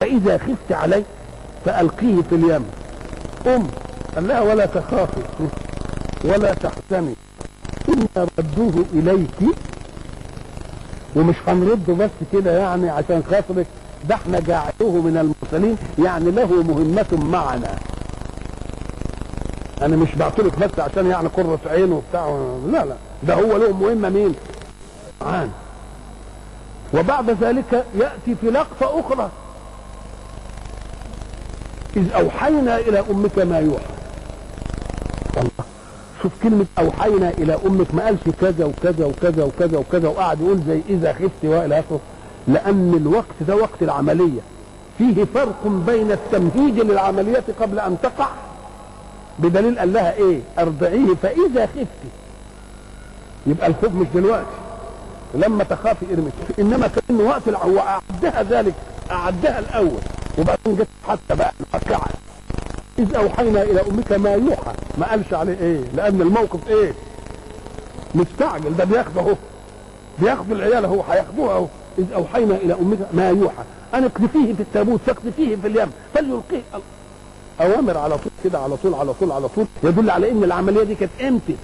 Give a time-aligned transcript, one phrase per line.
[0.00, 1.02] فإذا خفت عليه
[1.64, 2.64] فألقيه في اليم.
[3.46, 3.66] أم
[4.14, 5.20] قال لها ولا تخافي.
[6.24, 7.14] ولا تحزني.
[7.88, 9.56] إنا ردوه إليك.
[11.16, 13.66] ومش هنرده بس كده يعني عشان خاطرك
[14.08, 15.76] ده إحنا جاعلوه من المرسلين.
[15.98, 17.78] يعني له مهمة معنا.
[19.82, 22.26] أنا مش بعتلك بس عشان يعني قرة عينه وبتاع.
[22.72, 22.96] لا لا.
[23.22, 24.34] ده هو له مهمة مين؟
[25.20, 25.50] معانا.
[26.94, 29.30] وبعد ذلك يأتي في لقطة أخرى.
[31.96, 33.84] إذ أوحينا إلى أمك ما يوحى.
[35.36, 35.64] الله
[36.22, 40.80] شوف كلمة أوحينا إلى أمك ما قالش كذا وكذا وكذا وكذا وكذا وقعد يقول زي
[40.88, 42.00] إذا خفت وإلى آخره.
[42.48, 44.40] لأن الوقت ده وقت العملية.
[44.98, 48.28] فيه فرق بين التمهيد للعملية قبل أن تقع.
[49.38, 52.10] بدليل قال لها إيه؟ أرضعيه فإذا خفت.
[53.46, 54.56] يبقى الخوف مش دلوقتي.
[55.34, 56.30] لما تخافي ارمي.
[56.58, 58.74] إنما كان وقت العو اعدها ذلك
[59.10, 60.00] أعدها الأول.
[60.38, 62.08] وبعدين جت حتى بقى الواقعه
[62.98, 64.72] إذ أوحينا إلى أمك ما يوحى.
[64.98, 66.92] ما قالش عليه إيه؟ لأن الموقف إيه؟
[68.14, 68.76] مستعجل.
[68.76, 69.34] ده بياخده أهو.
[70.18, 71.66] بياخد العيال أهو هياخدوها أهو.
[71.98, 73.62] إذ أوحينا إلى أمك ما يوحى.
[73.94, 75.90] ان اقذفيه في التابوت فاقذفيه في اليم.
[76.14, 76.62] فليلقيه
[77.60, 79.66] أوامر على طول كده على طول على طول على طول.
[79.82, 81.56] يدل على إن العملية دي كانت إمتى؟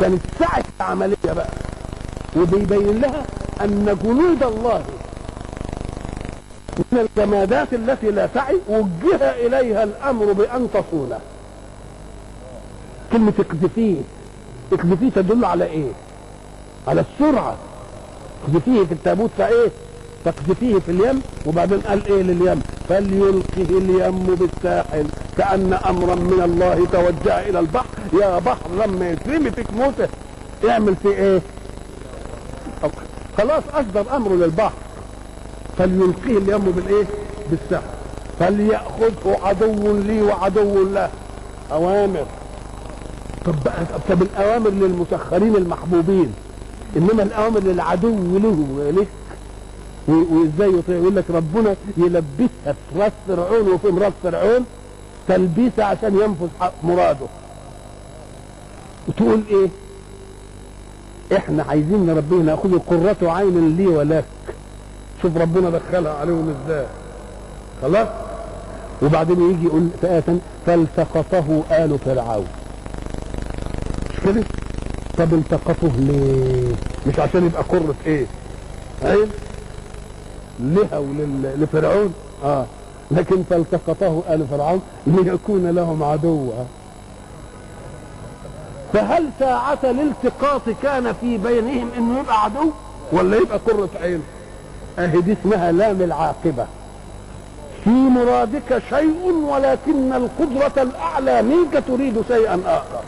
[0.00, 1.48] كانت ساعة العملية بقى.
[2.36, 3.26] وبيبين لها
[3.60, 4.84] أن جنود الله
[6.78, 11.18] من الجمادات التي لا تعي وجه إليها الأمر بأن تصونه.
[13.12, 13.96] كلمة اقذفيه.
[14.72, 15.90] اقذفيه تدل على إيه؟
[16.88, 17.56] على السرعة.
[18.44, 19.70] اقذفيه في التابوت فايه
[20.24, 25.06] تقذفيه في اليم وبعدين قال إيه لليم؟ فليلقه اليم بالساحل
[25.38, 27.86] كأن أمرا من الله توجه إلى البحر.
[28.20, 30.08] يا بحر لما يترمي فيك موته
[30.68, 31.40] اعمل فيه إيه؟
[33.38, 34.72] خلاص أصدر امره للبحر.
[35.78, 37.04] فليلقيه اليم بالإيه؟
[37.50, 37.88] بالسحر.
[38.38, 41.10] فليأخذه عدو لي وعدو له.
[41.72, 42.26] أوامر.
[43.44, 43.54] طب
[44.08, 46.32] طب الأوامر للمسخرين المحبوبين.
[46.96, 49.08] إنما الأوامر للعدو له لك
[50.08, 54.64] وإزاي يقول لك ربنا يلبسها في راس فرعون وفي مرات فرعون
[55.28, 56.48] تلبيسه عشان ينفذ
[56.82, 57.26] مراده.
[59.08, 59.68] وتقول إيه؟
[61.36, 64.24] إحنا عايزين نربيه ناخذ قرة عين لي ولك.
[65.24, 66.86] شوف ربنا دخلها عليهم إزاي
[67.82, 68.08] خلاص؟
[69.02, 72.46] وبعدين يجي يقول فآتا فالتقطه آل فرعون.
[74.10, 74.44] مش كده؟
[75.18, 76.74] طب التقطه ليه؟
[77.06, 78.26] مش عشان يبقى قرة إيه؟
[79.02, 79.28] عين
[80.60, 82.14] لها ولفرعون
[82.44, 82.66] آه.
[83.10, 86.52] لكن فالتقطه آل فرعون ليكون لهم عدوا.
[88.92, 92.70] فهل ساعة الالتقاط كان في بينهم إنه يبقى عدو؟
[93.12, 94.22] ولا يبقى قرة عين؟
[94.98, 96.66] اهي دي اسمها لام العاقبة.
[97.84, 103.00] في مرادك شيء ولكن القدرة الأعلى منك تريد شيئا آخر.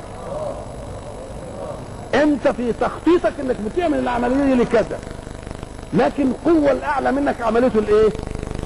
[2.23, 4.99] أنت في تخطيطك إنك بتعمل العملية دي لكذا.
[5.93, 8.11] لكن القوة الأعلى منك عملته الإيه؟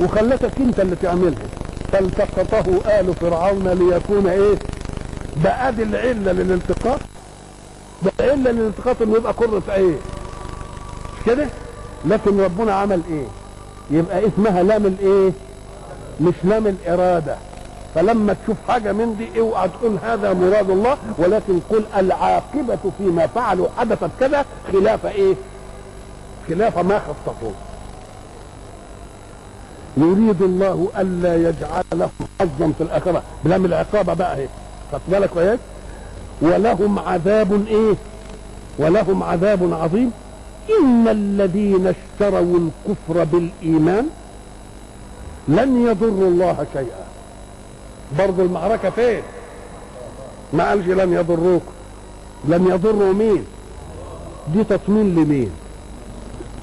[0.01, 1.47] وخلتك أنت اللي تعملها.
[1.93, 4.55] فالتقطه آل فرعون ليكون إيه؟
[5.45, 7.01] ده ادي العلة للالتقاط.
[8.03, 11.47] ده العله للالتقاط إنه يبقى قرة مش كده؟
[12.05, 13.25] لكن ربنا عمل إيه؟
[13.91, 15.33] يبقى اسمها لام الإيه؟
[16.21, 17.37] مش لام الإرادة.
[17.95, 23.69] فلما تشوف حاجة من دي اوعى تقول هذا مراد الله ولكن قل العاقبة فيما فعلوا
[23.79, 25.35] حدثت كذا خلاف إيه؟
[26.49, 27.53] خلاف ما خططوه
[29.97, 32.11] يريد الله ألا يجعل لهم
[32.41, 33.23] حظا في الآخرة.
[33.45, 34.49] بلام العقابة بقى أهي.
[34.93, 35.59] خدت بالك
[36.43, 37.95] ولهم عذاب إيه؟
[38.79, 40.11] ولهم عذاب عظيم.
[40.83, 44.07] ان الذين اشتروا الكفر بالايمان
[45.49, 47.05] لن يضروا الله شيئا.
[48.19, 49.23] برضو المعركة فين؟
[50.53, 51.73] ما قالش لن يضروكم
[52.49, 53.45] لن يضروا مين؟
[54.55, 55.51] دي تطمين لمين؟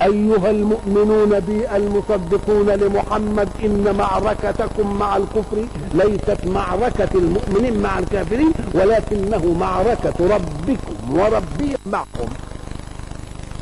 [0.01, 9.53] أيها المؤمنون بي المصدقون لمحمد إن معركتكم مع الكفر ليست معركة المؤمنين مع الكافرين ولكنه
[9.59, 12.29] معركة ربكم وربي معكم.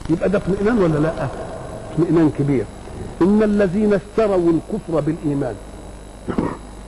[0.10, 1.28] يبقى ده اطمئنان ولا لا؟
[1.94, 2.66] اطمئنان كبير.
[3.22, 5.56] إن الذين اشتروا الكفر بالإيمان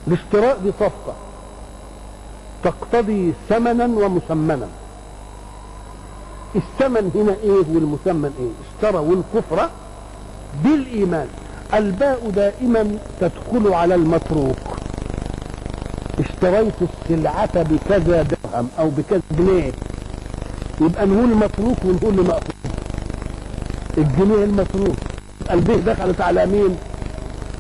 [0.08, 1.14] الاشتراء دي صفقة
[2.64, 4.68] تقتضي ثمنا ومسمنا
[6.56, 9.70] الثمن هنا إيه والمثمن إيه؟ اشتروا الكفر
[10.64, 11.28] بالإيمان.
[11.74, 14.58] الباء دائما تدخل على المتروك.
[16.20, 19.72] اشتريت السلعة بكذا درهم أو بكذا جنيه.
[20.82, 22.67] يبقى نقول متروك ونقول مأخوذ
[23.98, 24.96] الجنيه المتروك
[25.52, 26.78] البيه دخلت على مين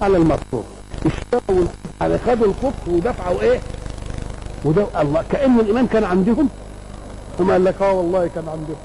[0.02, 0.64] على المطلوب
[1.06, 1.66] اشتروا
[2.02, 3.60] على خدوا الكفر ودفعوا إيه؟
[4.66, 5.24] وده الله.
[5.32, 6.50] كأن الإيمان كان عندهم؟
[7.38, 8.76] ثم قال لك آه والله كان عندهم.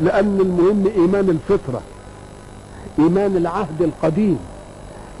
[0.00, 1.80] لأن المهم إيمان الفطرة.
[2.98, 4.38] إيمان العهد القديم.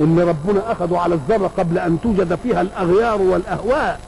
[0.00, 4.00] اللي ربنا أخذه على الذرة قبل أن توجد فيها الأغيار والأهواء.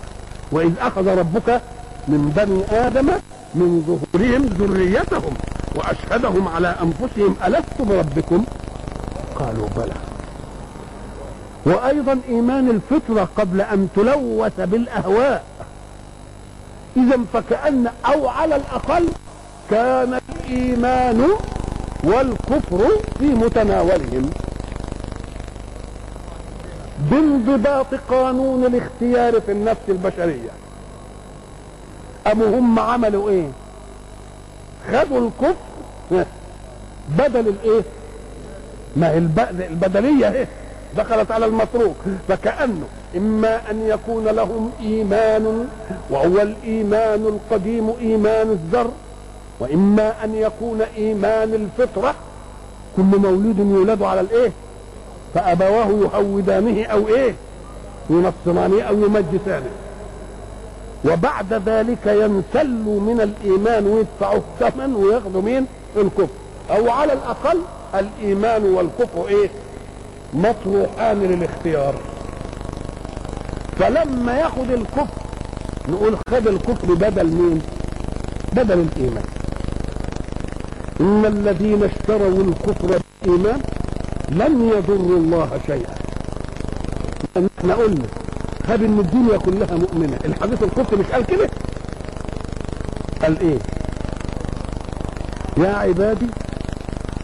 [0.53, 1.61] وإذ أخذ ربك
[2.09, 3.09] من بني آدم
[3.55, 5.35] من ظهورهم ذريتهم.
[5.75, 8.45] وأشهدهم على أنفسهم ألست بربكم؟
[9.37, 9.95] قالوا بلى.
[11.67, 15.45] وأيضا إيمان الفطرة قبل أن تلوث بالأهواء.
[16.97, 19.09] إذا فكأن أو على الأقل
[19.71, 21.29] كان الإيمان
[22.05, 22.89] والكفر
[23.19, 24.31] في متناولهم.
[27.11, 30.51] بانضباط قانون الاختيار في النفس البشرية.
[32.33, 33.49] أم هم عملوا إيه؟
[34.93, 36.27] خدوا الكفر.
[37.19, 37.83] بدل الايه؟
[38.97, 39.19] ما هي
[39.71, 40.49] البدلية إيه
[40.97, 41.97] دخلت على المتروك.
[42.29, 42.87] فكأنه
[43.17, 45.69] إما أن يكون لهم إيمان
[46.11, 48.91] وهو الإيمان القديم إيمان الذر
[49.61, 52.15] وإما أن يكون إيمان الفطرة.
[52.97, 54.53] كل مولود يولد على الإيه؟
[55.35, 57.35] فأبواه يهودانه أو إيه؟
[58.11, 59.71] ينصرانه أو يمجسانه.
[61.05, 65.67] وبعد ذلك ينسلوا من الإيمان ويدفعوا الثمن وياخذوا مين؟
[65.97, 66.29] الكفر.
[66.71, 67.59] أو على الأقل
[67.95, 69.51] الإيمان والكفر إيه؟
[70.35, 71.95] مطروحان للاختيار.
[73.79, 75.23] فلما ياخد الكفر
[75.89, 77.63] نقول خد الكفر بدل مين؟
[78.53, 79.25] بدل الإيمان.
[81.01, 83.61] إن الذين اشتروا الكفر بالإيمان
[84.29, 85.95] لن يضروا الله شيئا.
[87.59, 88.05] إحنا قلنا
[88.69, 90.19] خد إن الدنيا كلها مؤمنة.
[90.25, 91.49] الحديث الكفر مش قال كده؟
[93.23, 93.59] قال إيه؟
[95.57, 96.27] يا عبادي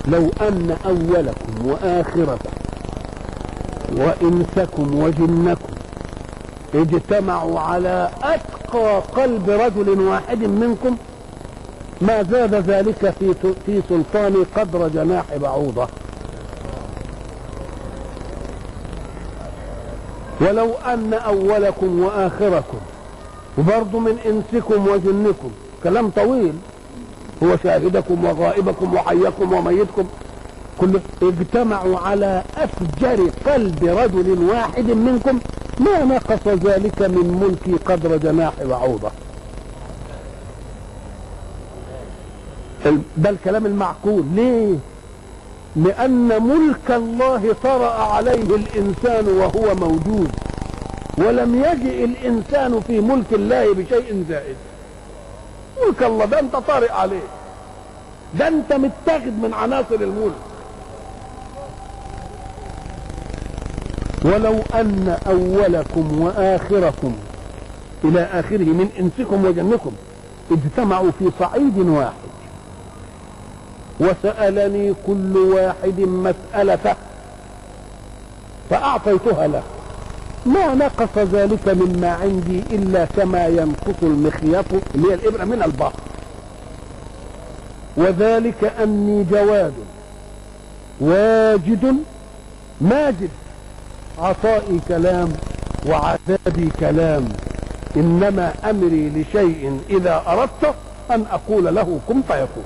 [0.08, 2.50] لو أن أولكم وآخركم
[3.96, 5.74] وإنسكم وجنكم
[6.74, 10.96] اجتمعوا على أتقى قلب رجل واحد منكم
[12.00, 13.34] ما زاد ذلك في
[13.66, 15.88] في سلطان قدر جناح بعوضة.
[20.40, 22.78] ولو أن أولكم وآخركم
[23.58, 25.50] وبرضه من إنسكم وجنكم
[25.84, 26.52] كلام طويل.
[27.42, 30.04] هو شاهدكم وغائبكم وحيكم وميتكم.
[30.78, 35.38] كل اجتمعوا على أفجر قلب رجل واحد منكم
[35.80, 39.10] ما نقص ذلك من ملكي قدر جناح بعوضة
[43.16, 44.24] ده الكلام المعقول.
[44.34, 44.74] ليه؟
[45.76, 50.30] لأن ملك الله طرأ عليه الإنسان وهو موجود
[51.18, 54.56] ولم يجئ الإنسان في ملك الله بشيء زائد.
[55.86, 57.22] ملك الله ده أنت طارئ عليه
[58.38, 60.34] ده أنت متاخد من عناصر الملك.
[64.24, 67.12] ولو أن أولكم وآخركم
[68.04, 69.92] إلى آخره من إنسكم وجنكم
[70.50, 72.27] اجتمعوا في صعيد واحد
[74.00, 76.94] وسألني كل واحد مسألته
[78.70, 79.62] فأعطيتها له.
[80.46, 84.64] ما نقص ذلك مما عندي إلا كما ينقص المخيط
[84.94, 86.00] اللي هي الإبرة من البحر
[87.96, 89.74] وذلك أني جواد
[91.00, 91.96] واجد
[92.80, 93.30] ماجد.
[94.18, 95.32] عطائي كلام
[95.86, 97.28] وعذابي كلام
[97.96, 100.74] إنما أمري لشيء إذا أردت
[101.10, 102.64] أن أقول له كن فيكون.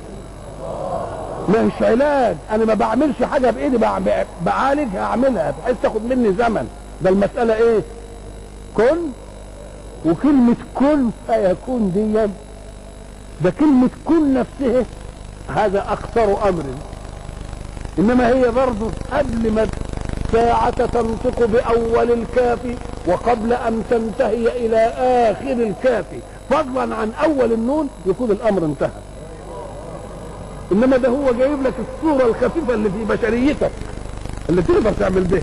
[1.48, 3.78] مش علاج أنا ما بعملش حاجة بإيدي
[4.46, 6.68] بعالجها اعملها بحيث تاخد مني زمن.
[7.02, 7.80] ده المسألة إيه؟
[8.76, 8.98] كن.
[10.06, 12.28] وكلمة كن فيكون دي
[13.44, 14.84] ده كلمة كن نفسها
[15.56, 16.64] هذا أكثر أمر.
[17.98, 19.66] إنما هي برضه قبل ما
[20.26, 22.58] الساعة تنطق بأول الكاف
[23.06, 26.04] وقبل أن تنتهي إلى آخر الكاف.
[26.50, 28.90] فضلا عن أول النون يكون الأمر انتهى.
[30.72, 33.70] إنما ده هو جايب لك الصورة الخفيفة اللي في بشريتك
[34.48, 35.42] اللي تقدر تعمل بها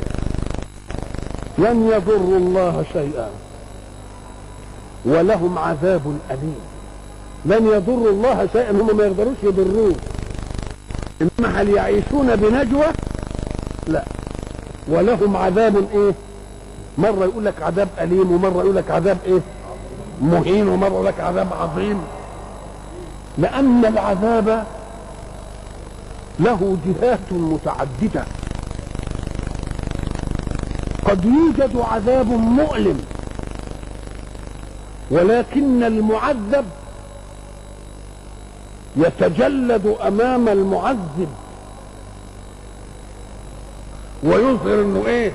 [1.58, 3.30] لن يضروا الله شيئا
[5.06, 6.56] ولهم عذاب أليم.
[7.46, 9.96] لن يضروا الله شيئا هم ما يقدروش يضروه.
[11.22, 12.86] إنما هل يعيشون بنجوى
[13.88, 14.04] لا.
[14.88, 16.12] ولهم عذاب إيه؟
[16.98, 19.40] مرة يقول لك عذاب أليم ومرة يقول لك عذاب إيه؟
[20.22, 22.02] مهين ومرة يقول لك عذاب عظيم.
[23.38, 24.64] لأن العذاب
[26.40, 28.24] له جهات متعددة.
[31.06, 33.02] قد يوجد عذاب مؤلم
[35.12, 36.66] ولكن المعذب
[38.96, 41.30] يتجلد أمام المعذب.
[44.24, 45.32] ويظهر إنه إيه؟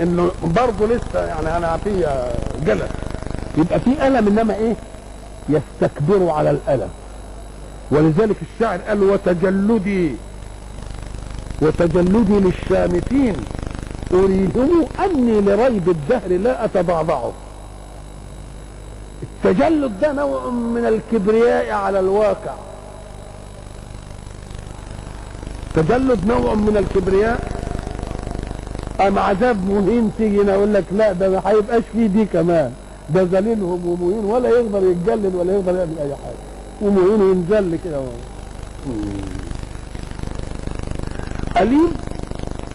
[0.00, 2.32] إنه برضه لسه يعني أنا فيه
[2.66, 2.90] جلد.
[3.58, 4.74] يبقى في ألم إنما إيه؟
[5.48, 6.88] يستكبر على الألم.
[7.92, 10.14] ولذلك الشاعر قال وتجلدي
[11.62, 13.36] وتجلدي للشامتين
[14.14, 17.32] أريهم أني لريب الدهر لا أتضعضعه
[19.22, 22.54] التجلد ده نوع من الكبرياء على الواقع.
[25.74, 27.52] تجلد نوع من الكبرياء.
[29.00, 32.72] أم عذاب مهين تيجي أقول لك لا ده ما هيبقاش فيه دي كمان.
[33.10, 36.12] ده ذليلهم ومهين ولا يقدر يتجلد ولا يقدر يعمل أي
[36.82, 38.02] حاجة ومهين ينزل كده
[41.60, 41.92] أليم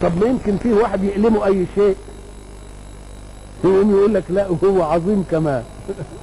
[0.00, 1.96] طب ما يمكن فيه واحد يألمه أي شيء؟
[3.64, 5.62] يقوم يقول لك لا هو عظيم كمان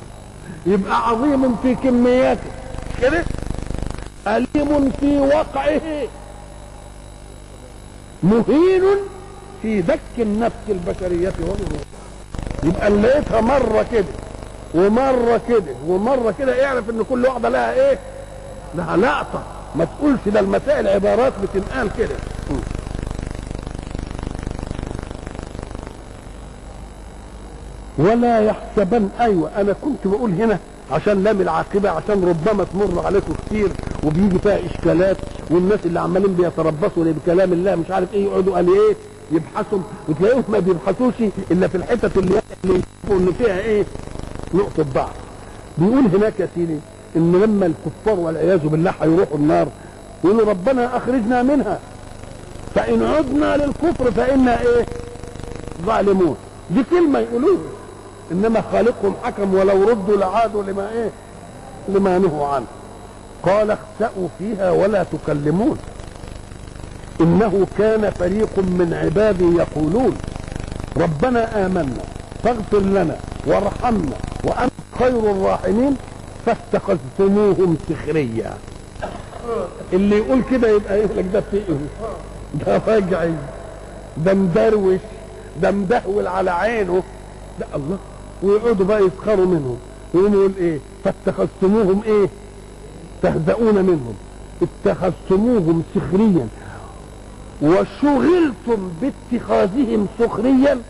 [0.65, 2.49] يبقى عظيم في كمياته.
[3.01, 3.23] كده؟
[4.27, 6.07] أليم في وقعه.
[8.23, 8.83] مهين
[9.61, 11.33] في دك النفس البشرية.
[11.39, 11.85] وغيرها
[12.63, 14.24] يبقى لقيتها مرة كده.
[14.75, 17.99] ومرة كده ومرة كده اعرف إن كل واحدة لها إيه؟
[18.75, 19.43] لها لقطة
[19.75, 22.15] ما تقولش ده المسائل عبارات بتنقال كده.
[27.97, 30.59] ولا يحسبن أيوه أنا كنت بقول هنا
[30.91, 33.69] عشان لام العاقبة عشان ربما تمر عليكم كتير
[34.03, 35.17] وبيجي فيها إشكالات
[35.49, 38.95] والناس اللي عمالين بيتربصوا بكلام الله مش عارف إيه يقعدوا قال إيه؟
[39.31, 39.79] يبحثوا.
[40.09, 41.13] وتلاقيهم ما بيبحثوش
[41.51, 43.83] إلا في الحتت اللي اللي يشوفوا إن فيها إيه؟
[44.53, 45.15] نقطة ضعف.
[45.77, 46.79] بيقول هناك يا سيدي
[47.15, 49.67] إن لما الكفار والعياذ بالله هيروحوا النار
[50.23, 51.79] يقولوا ربنا أخرجنا منها.
[52.75, 54.85] فإن عدنا للكفر فإنا إيه؟
[55.85, 56.35] ظالمون.
[56.71, 57.59] دي كلمة يقولوها.
[58.31, 61.09] إنما خالقهم حكم ولو ردوا لعادوا لما إيه؟
[61.89, 62.65] لما نهوا عنه.
[63.43, 65.77] قال اخسأوا فيها ولا تكلمون.
[67.21, 70.17] إنه كان فريق من عبادي يقولون
[70.97, 72.03] ربنا آمنا
[72.43, 74.15] فاغفر لنا وارحمنا.
[74.45, 75.95] وانت خير الراحمين
[76.45, 78.53] فاتخذتموهم سخريا
[79.93, 81.77] اللي يقول كده يبقى يقول لك ده فقه
[82.65, 83.33] ده راجعي
[84.17, 84.99] ده مدروش
[85.61, 87.03] ده مدهول على عينه.
[87.59, 87.97] ده الله
[88.43, 89.77] ويقعدوا بقى يسخروا منهم.
[90.13, 92.29] ويقوم يقول إيه؟ فاتخذتموهم إيه؟
[93.21, 94.13] تهزؤون منهم.
[94.61, 96.47] اتخذتموهم سخريا.
[97.61, 100.81] وشغلتم باتخاذهم سخريا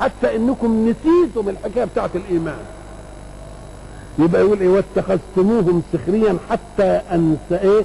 [0.00, 2.58] حتى إنكم نسيتم الحكاية بتاعت الإيمان.
[4.18, 7.84] يبقى يقول إيه واتخذتموهم سخريا حتى انسى إيه؟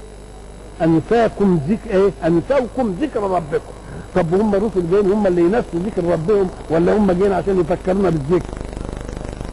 [0.82, 3.72] أنساكم ذكر إيه؟ انساكم ذكر ربكم.
[4.16, 8.50] طب هم الرسل جايين هم اللي ينسوا ذكر ربهم ولا هم جايين عشان يفكرونا بالذكر؟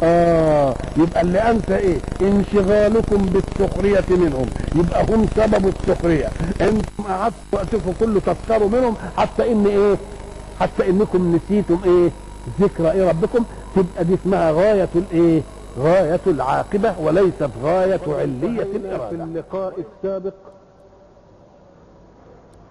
[0.03, 4.47] آه يبقى اللي انت إيه؟ انشغالكم بالسخرية منهم.
[4.75, 6.27] يبقى هم سبب السخرية.
[6.61, 9.97] أنتم قعدتوا وقتكم كله تفكروا منهم حتى إن إيه؟
[10.61, 12.11] حتى إنكم نسيتم إيه؟
[12.61, 13.45] ذكر إيه ربكم؟
[13.77, 15.43] تبقى دي اسمها غاية الإيه؟
[15.79, 20.35] غاية العاقبة وليست غاية علية الإرادة في اللقاء السابق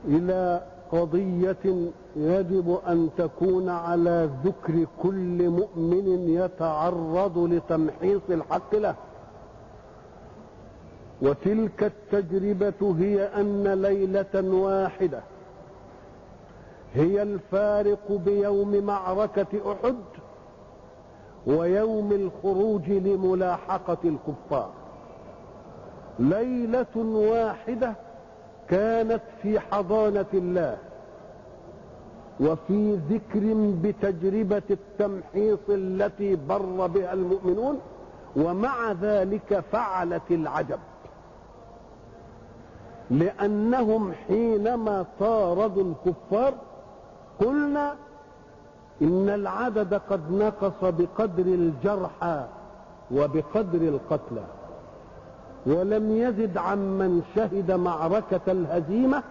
[0.07, 8.95] إلى قضية يجب أن تكون على ذكر كل مؤمن يتعرض لتمحيص الحق له.
[11.21, 11.83] وتلك
[12.13, 15.19] التجربة هي أن ليلة واحدة
[16.95, 19.95] هي الفارق بيوم معركة أحد
[21.47, 24.69] ويوم الخروج لملاحقة الكفار.
[26.19, 27.93] ليلة واحدة
[28.69, 30.77] كانت في حضانة الله
[32.39, 37.79] وفي ذكر بتجربة التمحيص التي بر بها المؤمنون
[38.35, 40.79] ومع ذلك فعلت العجب.
[43.11, 46.53] لأنهم حينما طاردوا الكفار
[47.39, 47.95] قلنا
[49.01, 52.45] إن العدد قد نقص بقدر الجرحى
[53.11, 54.43] وبقدر القتلى
[55.65, 59.23] ولم يزد عمن شهد معركة الهزيمة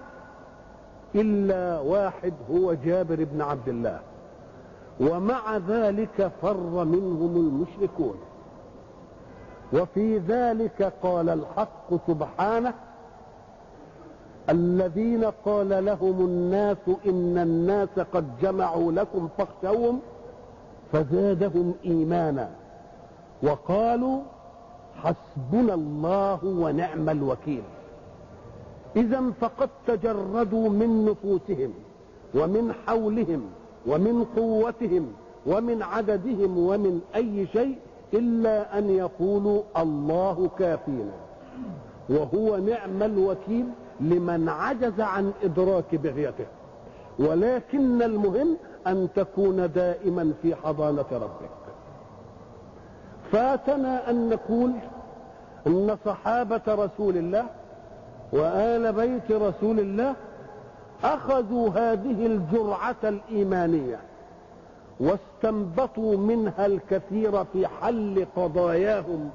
[1.14, 4.00] إلا واحد هو جابر بن عبد الله.
[5.00, 8.14] ومع ذلك فر منهم المشركون.
[9.72, 12.74] وفي ذلك قال الحق سبحانه
[14.50, 20.00] الذين قال لهم الناس إن الناس قد جمعوا لكم فاخشوهم
[20.92, 22.50] فزادهم إيمانا
[23.42, 24.20] وقالوا
[24.96, 27.62] حسبنا الله ونعم الوكيل.
[28.96, 31.72] إذا فقد تجردوا من نفوسهم
[32.34, 33.42] ومن حولهم
[33.86, 35.12] ومن قوتهم
[35.46, 37.76] ومن عددهم ومن أي شيء
[38.14, 41.12] إلا أن يقولوا الله كافينا
[42.08, 43.66] وهو نعم الوكيل
[44.00, 46.46] لمن عجز عن إدراك بغيته.
[47.18, 51.50] ولكن المهم أن تكون دائما في حضانة ربك.
[53.32, 54.72] فاتنا أن نقول
[55.66, 57.46] أن صحابة رسول الله
[58.32, 60.14] وآل بيت رسول الله
[61.04, 63.98] أخذوا هذه الجرعة الإيمانية
[65.00, 69.30] واستنبطوا منها الكثير في حل قضاياهم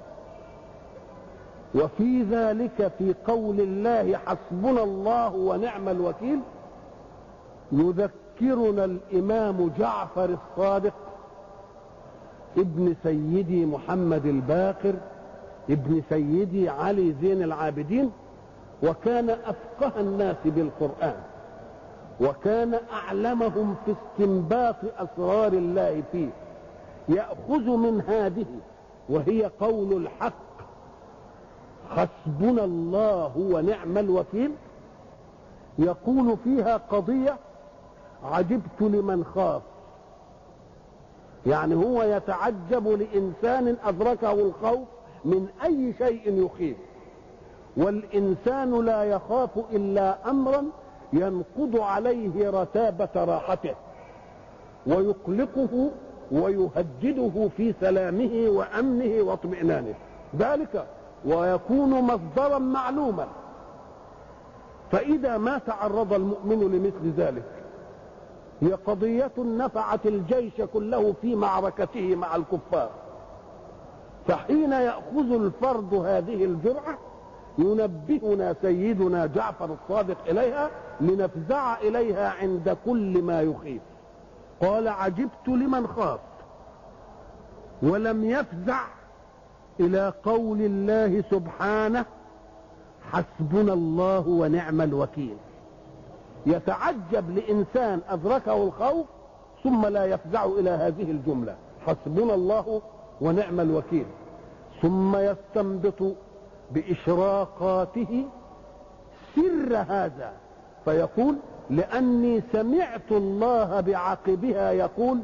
[1.75, 6.39] وفي ذلك في قول الله حسبنا الله ونعم الوكيل
[7.71, 10.93] يذكرنا الإمام جعفر الصادق
[12.57, 14.93] ابن سيدي محمد الباقر
[15.69, 18.11] ابن سيدي علي زين العابدين
[18.83, 21.15] وكان أفقه الناس بالقرآن
[22.21, 26.29] وكان أعلمهم في استنباط أسرار الله فيه
[27.09, 28.45] يأخذ من هذه
[29.09, 30.48] وهي قول الحق
[31.89, 34.51] حسبنا الله ونعم الوكيل.
[35.79, 37.37] يقول فيها قضية
[38.23, 39.61] عجبت لمن خاف.
[41.45, 44.87] يعني هو يتعجب لإنسان أدركه الخوف
[45.25, 46.77] من أي شيء يخيف.
[47.77, 50.63] والإنسان لا يخاف إلا أمرا
[51.13, 53.75] ينقض عليه رتابة راحته
[54.87, 55.91] ويقلقه
[56.31, 59.93] ويهدده في سلامه وأمنه واطمئنانه.
[60.37, 60.87] ذلك
[61.25, 63.27] ويكون مصدرا معلوما.
[64.91, 67.43] فإذا ما تعرض المؤمن لمثل ذلك
[68.61, 72.89] هي قضية نفعت الجيش كله في معركته مع الكفار.
[74.27, 76.97] فحين يأخذ الفرد هذه الجرعة
[77.57, 80.69] ينبهنا سيدنا جعفر الصادق إليها
[81.01, 83.81] لنفزع إليها عند كل ما يخيف.
[84.61, 86.19] قال عجبت لمن خاف
[87.83, 88.81] ولم يفزع
[89.79, 92.05] إلى قول الله سبحانه
[93.11, 95.37] حسبنا الله ونعم الوكيل.
[96.45, 99.05] يتعجب لإنسان أدركه الخوف
[99.63, 101.55] ثم لا يفزع إلى هذه الجملة
[101.85, 102.81] حسبنا الله
[103.21, 104.05] ونعم الوكيل.
[104.81, 106.15] ثم يستنبط
[106.71, 108.25] بإشراقاته
[109.35, 110.31] سر هذا
[110.85, 111.35] فيقول
[111.69, 115.19] لأني سمعت الله بعقبها يقول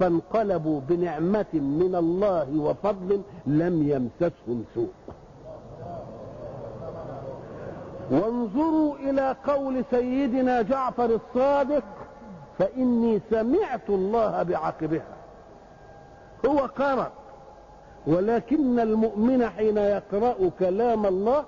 [0.00, 4.92] فانقلبوا بنعمة من الله وفضل لم يمسسهم سوء.
[8.10, 11.84] وانظروا إلى قول سيدنا جعفر الصادق
[12.58, 15.16] فإني سمعت الله بعقبها.
[16.46, 17.10] هو قرأ
[18.06, 21.44] ولكن المؤمن حين يقرأ كلام الله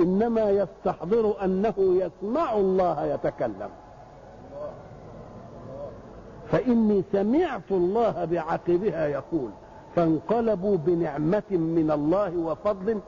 [0.00, 3.70] إنما يستحضر أنه يسمع الله يتكلم.
[6.50, 9.50] فإني سمعت الله بعقبها يقول
[9.96, 13.00] فانقلبوا بنعمة من الله وفضل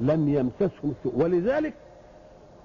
[0.00, 1.12] لم يمسسهم سوء.
[1.16, 1.74] ولذلك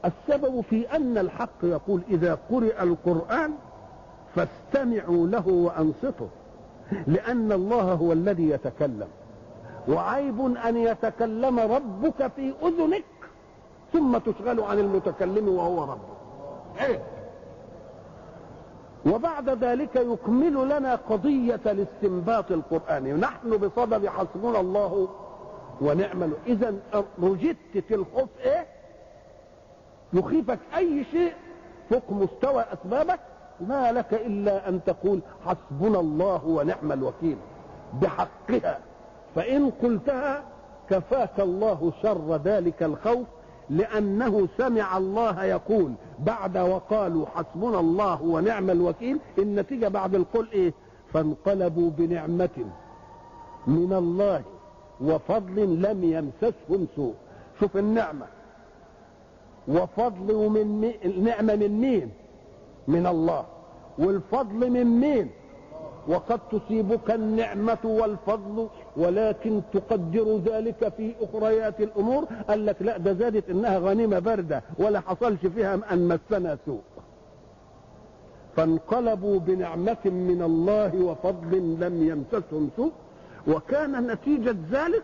[0.06, 3.52] السبب في أن الحق يقول إذا قرئ القرآن
[4.36, 6.28] فاستمعوا له وأنصتوا
[7.08, 9.08] لأن الله هو الذي يتكلم.
[9.88, 13.04] وعيب أن يتكلم ربك في أذنك
[13.94, 16.14] ثم تشغل عن المتكلم وهو ربك.
[16.80, 17.00] عيب
[19.06, 25.10] وبعد ذلك يكمل لنا قضية الاستنباط القرآني نحن بصدد حسبنا الله
[25.82, 26.74] ونعم إذا
[27.24, 28.66] رجدت في الخوف إيه؟
[30.14, 31.34] يخيفك أي شيء
[31.90, 33.20] فوق مستوى أسبابك
[33.62, 37.38] ما لك إلا أن تقول حسبنا الله ونعم الوكيل
[38.02, 38.80] بحقها
[39.36, 40.44] فإن قلتها
[40.90, 43.28] كفاك الله شر ذلك الخوف
[43.70, 50.74] لأنه سمع الله يقول بعد وقالوا حسبنا الله ونعم الوكيل النتيجة بعد القول إيه؟
[51.14, 52.66] فانقلبوا بنعمة
[53.68, 54.42] من الله
[55.02, 57.14] وفضل لم يمسسهم سوء.
[57.60, 58.26] شوف النعمة.
[59.68, 62.10] وفضل من النعمة من مين؟
[62.88, 63.46] من الله.
[64.00, 65.30] والفضل من مين؟
[66.08, 73.50] وقد تصيبك النعمة والفضل ولكن تقدر ذلك في أخريات الأمور قال لك لا ده زادت
[73.50, 76.82] إنها غنيمة باردة ولا حصلش فيها أن مسنا سوء.
[78.56, 82.92] فانقلبوا بنعمة من الله وفضل لم يمسسهم سوء.
[83.48, 85.04] وكان نتيجة ذلك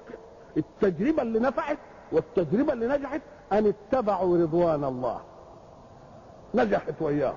[0.57, 1.77] التجربة اللي نفعت
[2.11, 3.21] والتجربة اللي نجحت
[3.53, 5.19] أن اتبعوا رضوان الله.
[6.55, 7.33] نجحت وياهم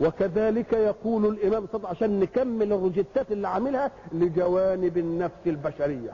[0.00, 6.12] وكذلك يقول الإمام صدق عشان نكمل الروجيتات اللي عاملها لجوانب النفس البشرية.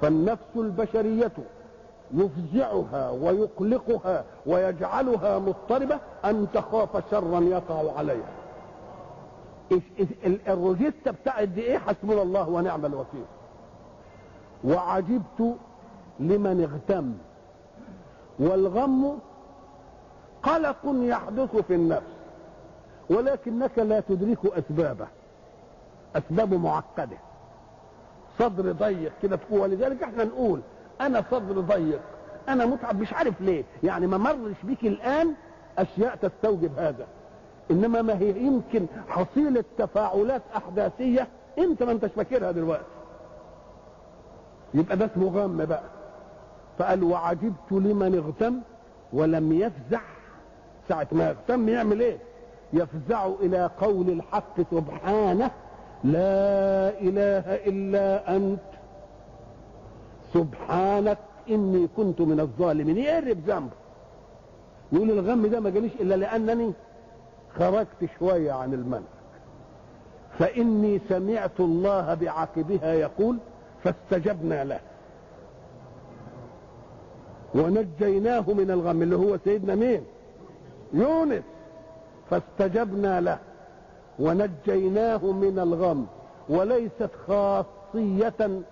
[0.00, 1.32] فالنفس البشرية
[2.14, 8.30] يفزعها ويقلقها ويجعلها مضطربة أن تخاف شرا يقع عليها.
[10.48, 13.24] الروجيتا بتاعت دي إيه؟ حسبنا الله ونعم الوكيل.
[14.64, 15.56] وعجبت
[16.20, 17.14] لمن اغتم.
[18.38, 19.18] والغم
[20.42, 22.17] قلق يحدث في النفس.
[23.10, 25.06] ولكنك لا تدرك أسبابه.
[26.16, 27.16] اسبابه معقدة.
[28.38, 30.60] صدر ضيق كده تقول ولذلك إحنا نقول
[31.00, 32.00] أنا صدر ضيق.
[32.48, 33.64] أنا متعب مش عارف ليه.
[33.82, 35.34] يعني ما مرش بيك الآن
[35.78, 37.06] أشياء تستوجب هذا.
[37.70, 42.84] إنما ما هي يمكن حصيلة تفاعلات أحداثية أنت ما أنتش فاكرها دلوقتي.
[44.74, 45.82] يبقى ده اسمه غم بقى.
[46.78, 48.60] فقال وعجبت لمن اغتم
[49.12, 50.00] ولم يفزع.
[50.88, 52.18] ساعة ما يغتم يعمل إيه؟
[52.72, 55.50] يفزع إلى قول الحق سبحانه
[56.04, 58.60] لا إله إلا أنت.
[60.34, 61.18] سبحانك
[61.50, 62.98] إني كنت من الظالمين.
[62.98, 63.76] يقرب ذنبه
[64.92, 66.72] يقول الغم ده ما جاليش إلا لأنني
[67.58, 69.02] خرجت شوية عن المنهج.
[70.38, 73.38] فإني سمعت الله بعقبها يقول
[73.84, 74.80] فاستجبنا له.
[77.54, 80.02] ونجيناه من الغم اللي هو سيدنا مين؟
[80.92, 81.42] يونس.
[82.30, 83.38] فاستجبنا له
[84.18, 86.06] ونجيناه من الغم
[86.48, 88.62] وليست خاصية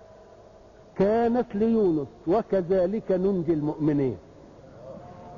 [0.95, 4.17] كانت ليونس وكذلك ننجي المؤمنين.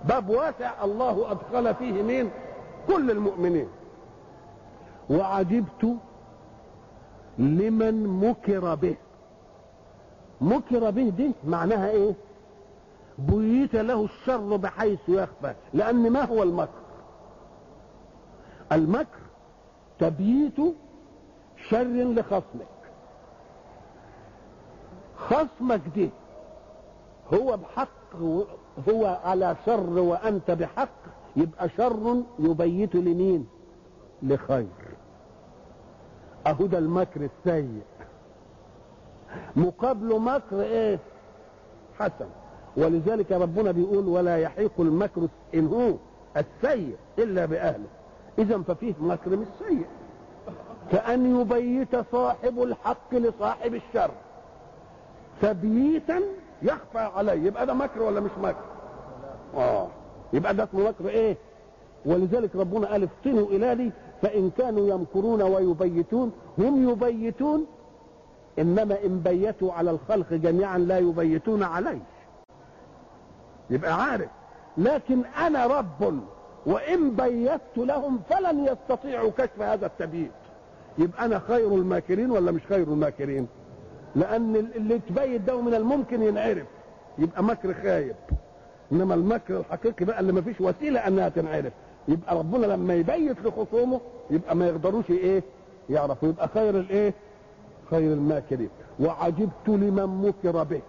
[0.10, 2.30] باب واسع الله أدخل فيه مين
[2.88, 3.68] كل المؤمنين.
[5.10, 5.96] وعجبت
[7.38, 8.96] لمن مكر به.
[10.42, 12.14] مكر به دي معناها إيه؟
[13.20, 16.80] بيت له الشر بحيث يخفى لأن ما هو المكر؟
[18.72, 19.20] المكر
[20.00, 20.58] تبييت
[21.70, 22.68] شر لخصمك.
[25.18, 26.10] خصمك دي
[27.34, 28.16] هو بحق
[28.90, 30.90] هو على شر وأنت بحق
[31.36, 33.48] يبقى شر يبيت لمين؟
[34.24, 34.68] لخير.
[36.48, 37.82] أهو ده المكر السيء.
[39.56, 41.00] مقابله مكر إيه؟
[42.00, 42.30] حسن.
[42.78, 45.94] ولذلك ربنا بيقول ولا يحيق المكر إن هو
[46.38, 47.88] السيء إلا بأهله.
[48.40, 49.86] إذا ففيه مكر مش سيء.
[50.92, 54.12] كأن يبيت صاحب الحق لصاحب الشر.
[55.42, 56.20] تبييتا
[56.62, 57.34] يخفى عليه.
[57.48, 58.64] يبقى ده مكر ولا مش مكر؟
[59.58, 59.88] آه.
[60.34, 61.38] يبقى ده اسمه مكر إيه؟
[62.06, 66.32] ولذلك ربنا قال افتنوا إلى دي فإن كانوا يمكرون ويبيتون.
[66.58, 67.66] هم يبيتون
[68.60, 72.02] إنما إن بيتوا على الخلق جميعا لا يبيتون عليه.
[73.70, 74.30] يبقى عارف.
[74.78, 76.22] لكن أنا رب
[76.66, 80.32] وإن بيت لهم فلن يستطيعوا كشف هذا التبييت
[80.98, 83.48] يبقى أنا خير الماكرين ولا مش خير الماكرين؟
[84.16, 86.66] لأن اللي تبيت ده من الممكن ينعرف.
[87.18, 88.16] يبقى مكر خايب.
[88.92, 91.74] إنما المكر الحقيقي بقى اللي ما فيش وسيلة إنها تنعرف.
[92.08, 95.44] يبقى ربنا لما يبيت لخصومه يبقى ما يقدروش إيه؟
[95.90, 96.30] يعرفوا.
[96.30, 97.14] يبقى خير الإيه؟
[97.90, 98.70] خير الماكرين.
[99.00, 100.82] وعجبت لمن مكر به.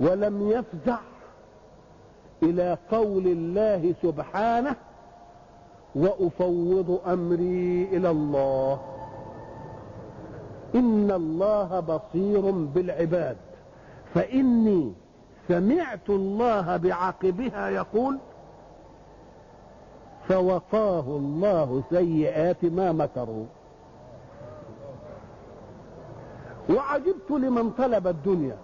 [0.00, 0.98] ولم يفزع
[2.42, 4.76] إلى قول الله سبحانه
[5.94, 8.80] وأفوض أمري إلى الله.
[10.74, 13.36] إن الله بصير بالعباد.
[14.14, 14.92] فإني
[15.48, 18.18] سمعت الله بعقبها يقول
[20.28, 23.46] فوقاه الله سيئات ما مكروا.
[26.70, 28.56] وعجبت لمن طلب الدنيا.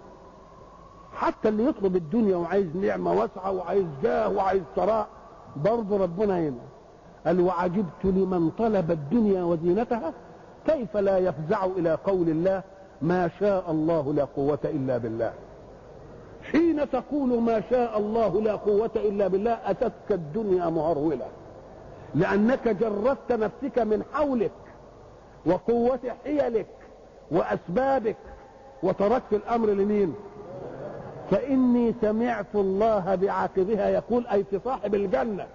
[1.19, 5.07] حتى اللي يطلب الدنيا وعايز نعمة واسعة وعايز جاه وعايز ثراء
[5.55, 6.61] برضه ربنا هنا.
[7.25, 10.13] قال وعجبت لمن طلب الدنيا وزينتها
[10.67, 12.63] كيف لا يفزع إلى قول الله
[13.01, 15.33] ما شاء الله لا قوة إلا بالله.
[16.51, 21.25] حين تقول ما شاء الله لا قوة إلا بالله أتتك الدنيا مهرولة.
[22.15, 24.51] لأنك جردت نفسك من حولك
[25.45, 26.67] وقوة حيلك
[27.31, 28.17] وأسبابك
[28.83, 30.15] وتركت الأمر لمين؟
[31.31, 35.47] فإني سمعت الله بعاقبها يقول أي في صاحب الجنة.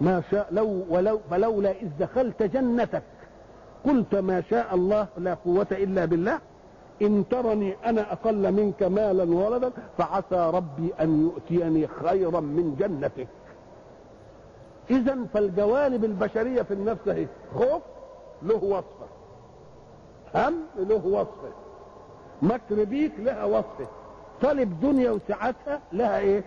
[0.00, 3.02] ما شاء لو ولو فلولا إذ دخلت جنتك
[3.84, 6.38] قلت ما شاء الله لا قوة إلا بالله.
[7.02, 13.28] إن ترني أنا أقل منك مالا وولدا فعسى ربي أن يؤتيني خيرا من جنتك.
[14.90, 17.82] إذا فالجوانب البشرية في النفس أهي خوف
[18.42, 19.06] له وصفة
[20.34, 21.52] هم له وصفة.
[22.42, 23.86] مكر بيك لها وصفة.
[24.42, 26.44] طالب دنيا وسعتها لها إيه؟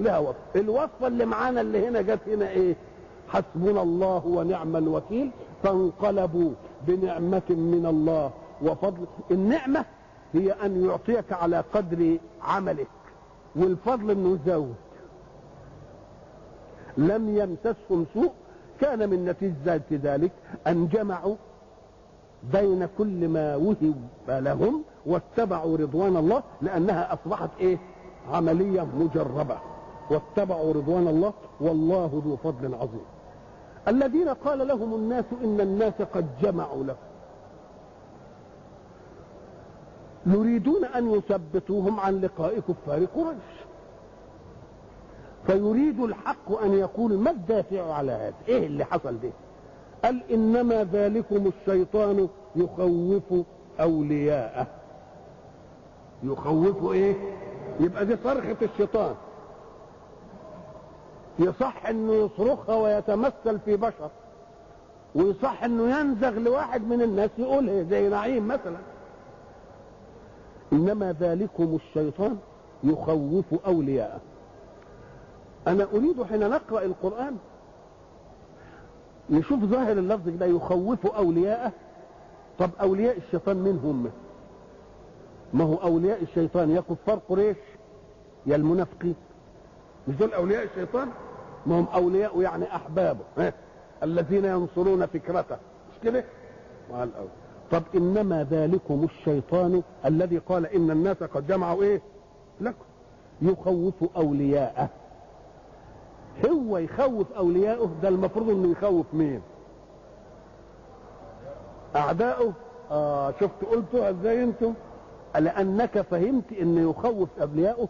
[0.00, 0.36] لها وصفة.
[0.56, 2.76] الوصفة اللي معانا اللي هنا جت هنا إيه؟
[3.28, 5.30] حسبنا الله ونعم الوكيل.
[5.62, 6.50] فانقلبوا
[6.86, 8.30] بنعمة من الله
[8.62, 9.06] وفضل.
[9.30, 9.84] النعمة
[10.34, 12.86] هي أن يعطيك على قدر عملك.
[13.56, 14.74] والفضل أنه يزود.
[16.96, 18.32] لم يمسسهم سوء.
[18.80, 20.30] كان من نتيجة ذلك
[20.66, 21.36] أن جمعوا
[22.52, 23.94] بين كل ما وهب
[24.28, 27.78] لهم واتبعوا رضوان الله لأنها أصبحت إيه؟
[28.32, 29.58] عملية مجربة.
[30.10, 33.04] واتبعوا رضوان الله والله ذو فضل عظيم.
[33.88, 36.96] الذين قال لهم الناس إن الناس قد جمعوا لهم.
[40.26, 43.56] يريدون أن يثبتوهم عن لقاء كفار قريش.
[45.46, 49.30] فيريد الحق أن يقول ما الدافع على هذا؟ إيه اللي حصل ده؟
[50.04, 53.46] قال إنما ذلكم الشيطان يخوف
[53.80, 54.66] أولياءه.
[56.22, 57.14] يخوف إيه؟
[57.80, 59.14] يبقى دي صرخة الشيطان.
[61.38, 64.10] يصح إنه يصرخها ويتمثل في بشر
[65.14, 68.76] ويصح إنه ينزغ لواحد من الناس يقولها زي نعيم مثلا.
[70.72, 72.36] إنما ذلكم الشيطان
[72.84, 74.20] يخوف أولياءه.
[75.68, 77.36] أنا أريد حين نقرأ القرآن
[79.30, 81.72] نشوف ظاهر اللفظ ده يخوف أولياءه.
[82.58, 84.10] طب أولياء الشيطان من هم؟
[85.54, 87.56] ما هو أولياء الشيطان؟ يا كفار قريش
[88.46, 89.14] يا المنافقين.
[90.08, 91.08] مش دول أولياء الشيطان؟
[91.66, 93.52] ما هم أولياء يعني أحبابه ها؟
[94.02, 95.56] الذين ينصرون فكرته.
[95.92, 96.24] مش كده؟
[96.92, 97.06] مع
[97.70, 102.00] طب إنما ذلكم الشيطان الذي قال إن الناس قد جمعوا إيه؟
[102.60, 102.84] لكم.
[103.42, 104.88] يخوف أولياءه.
[106.46, 109.42] هو يخوف أولياءه؟ ده المفروض إنه يخوف مين؟
[111.96, 112.52] اعدائه
[112.90, 114.74] آه شفت قلتوا إزاي أنتم؟
[115.40, 117.88] لأنك فهمت إن يخوف اولياءه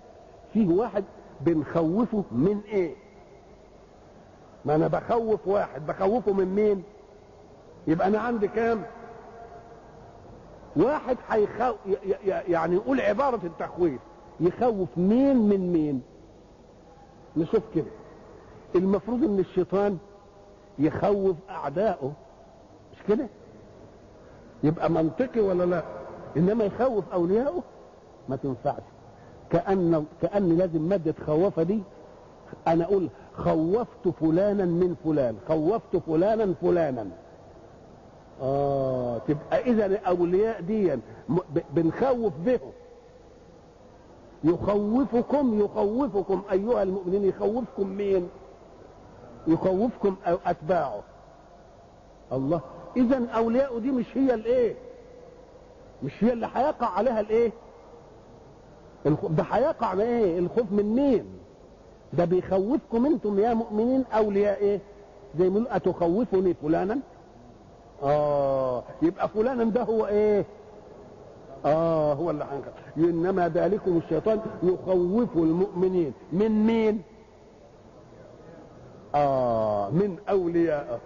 [0.52, 1.04] فيه واحد
[1.40, 2.94] بنخوفه من إيه؟
[4.64, 6.82] ما أنا بخوف واحد بخوفه من مين؟
[7.86, 8.82] يبقى أنا عندي كام؟
[10.76, 11.74] واحد هيخو
[12.48, 14.00] يعني يقول عبارة التخويف
[14.40, 16.02] يخوف مين من مين؟
[17.36, 17.90] نشوف كده.
[18.74, 19.98] المفروض إن الشيطان
[20.78, 22.12] يخوف أعدائه
[22.92, 23.26] مش كده؟
[24.62, 25.82] يبقى منطقي ولا لا؟
[26.36, 27.62] إنما يخوف اوليائه
[28.28, 28.82] ما تنفعش.
[29.50, 31.80] كأن كأن لازم مادة خوفة دي
[32.66, 37.06] أنا أقول خوفت فلانا من فلان خوفت فلانا فلانا.
[38.42, 40.98] آه تبقى إذا الأولياء دي
[41.74, 42.72] بنخوف بهم.
[44.44, 48.28] يخوفكم يخوفكم أيها المؤمنين يخوفكم مين؟
[49.46, 51.00] يخوفكم أتباعه.
[52.32, 52.60] الله
[52.96, 54.74] إذا اولياءه دي مش هي الإيه؟
[56.02, 57.52] مش هي اللي هيقع عليها الايه؟
[59.06, 61.24] ده هيقع إيه؟ الخوف من مين؟
[62.12, 64.80] ده بيخوفكم أنتم يا مؤمنين اولياء إيه؟
[65.38, 66.98] زي ما أتخوفني فلانا؟
[68.02, 70.44] آه يبقى فلانا ده هو إيه؟
[71.64, 72.64] آه هو اللي حنخ
[72.96, 76.12] إنما ذلكم الشيطان يخوف المؤمنين.
[76.32, 77.02] من مين؟
[79.14, 81.00] آه من أولياء.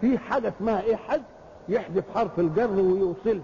[0.00, 1.22] في حاجة اسمها إيه حد؟
[1.68, 3.42] يحذف حرف الجر ويوصلها.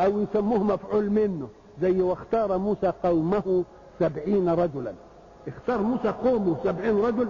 [0.00, 1.48] أو يسموه مفعول منه
[1.82, 3.64] زي واختار موسى قومه
[4.00, 4.92] سبعين رجلا.
[5.48, 7.28] اختار موسى قومه سبعين رجل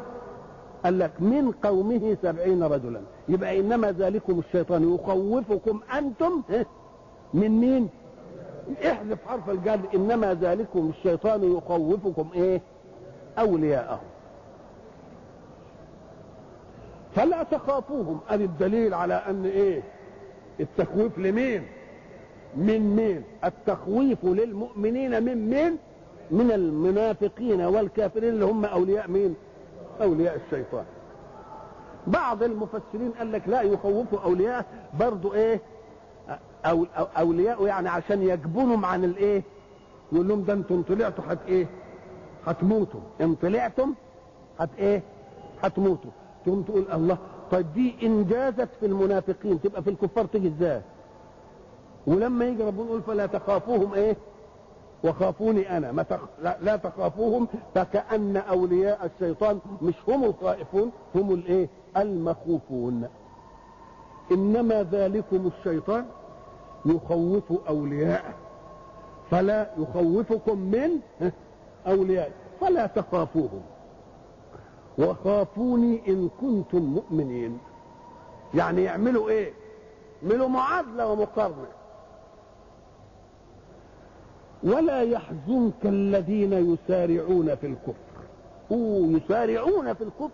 [0.84, 3.00] قال لك من قومه سبعين رجلا.
[3.28, 6.42] يبقى إنما ذلكم الشيطان يخوفكم أنتم
[7.34, 7.88] من مين؟
[8.86, 12.60] احذف حرف الجر إنما ذلكم الشيطان يخوفكم إيه؟
[13.38, 14.00] أولياءه.
[17.14, 18.20] فلا تخافوهم.
[18.28, 19.82] ادي الدليل على أن إيه؟
[20.60, 21.62] التخويف لمين؟
[22.56, 25.76] من مين؟ التخويف للمؤمنين من مين؟
[26.30, 29.34] من المنافقين والكافرين اللي هم أولياء مين؟
[30.02, 30.84] أولياء الشيطان.
[32.06, 34.64] بعض المفسرين قال لك لا يخوفوا أولياء
[35.00, 35.60] برضو إيه؟
[36.66, 39.42] أو أو أولياء يعني عشان يجبنهم عن الإيه؟
[40.12, 41.66] يقول لهم ده أنتم طلعتوا هت إيه؟
[42.46, 43.94] هتموتوا إن طلعتم
[44.58, 45.02] هت إيه؟
[45.62, 46.10] هتموتوا
[46.46, 47.18] تقوم تقول الله
[47.50, 50.80] طيب دي إنجازت في المنافقين تبقى في الكفار تيجي إزاي؟
[52.08, 54.16] ولما يجي ربنا يقول فلا تخافوهم إيه؟
[55.04, 55.92] وخافوني أنا.
[55.92, 56.20] ما تخ...
[56.42, 63.08] لا, لا تخافوهم فكأن أولياء الشيطان مش هم الخائفون هم الإيه؟ المخوفون.
[64.32, 66.06] إنما ذلكم الشيطان
[66.86, 68.34] يخوف أولياءه.
[69.30, 70.90] فلا يخوفكم من
[71.86, 72.32] أولياء.
[72.60, 73.60] فلا تخافوهم.
[74.98, 77.58] وخافوني إن كنتم مؤمنين.
[78.54, 79.52] يعني يعملوا إيه؟
[80.22, 81.77] يعملوا معادلة ومقارنة.
[84.64, 87.94] ولا يحزنك الذين يسارعون في الكفر.
[88.70, 90.30] أوه يسارعون في الكفر.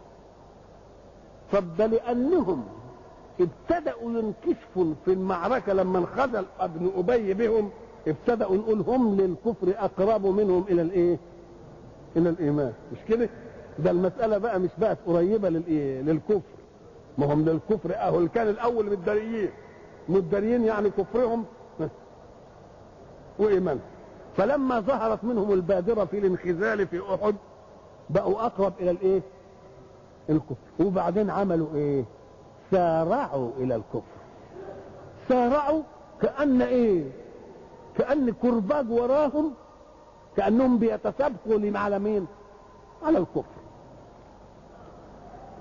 [1.52, 2.64] طب ده لأنهم
[3.40, 7.70] ابتدأوا ينكشفوا في المعركة لما انخذل ابن أبي بهم
[8.08, 11.18] ابتدأوا نقول هم للكفر أقرب منهم إلى الإيه؟
[12.16, 12.72] إلى الإيمان.
[12.92, 13.28] مش كده؟
[13.78, 16.40] ده المسألة بقى مش بقت قريبة للإيه؟ للكفر.
[17.18, 19.50] ما هم للكفر أهو كان الأول متداريين
[20.08, 21.44] متداريين يعني كفرهم.
[23.38, 23.78] وإيمان
[24.36, 27.34] فلما ظهرت منهم البادرة في الانخزال في أحد
[28.10, 29.20] بقوا أقرب إلى الإيه؟
[30.30, 30.54] الكفر.
[30.80, 32.04] وبعدين عملوا إيه؟
[32.70, 34.14] سارعوا إلى الكفر.
[35.28, 35.82] سارعوا
[36.22, 37.04] كأن إيه؟
[37.98, 39.52] كأن كرباج وراهم
[40.36, 42.26] كأنهم بيتسابقوا على مين
[43.02, 43.54] على الكفر.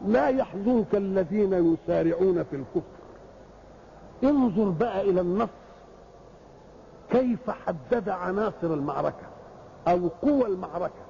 [0.08, 2.94] لا يحزنك الذين يسارعون في الكفر.
[4.24, 5.50] انظر بقى إلى النص
[7.14, 9.28] كيف حدد عناصر المعركة؟
[9.88, 11.04] أو قوى المعركة؟